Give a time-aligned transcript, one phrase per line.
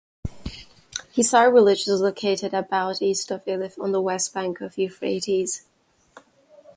[1.13, 5.65] Hisar village is located about east of Elif on the west bank of Euphrates.